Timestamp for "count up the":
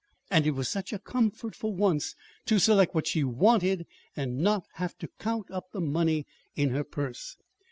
5.19-5.79